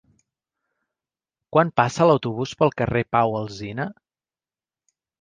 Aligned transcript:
Quan 1.57 1.71
passa 1.81 2.09
l'autobús 2.11 2.57
pel 2.63 2.75
carrer 2.83 3.07
Pau 3.17 3.39
Alsina? 3.45 3.89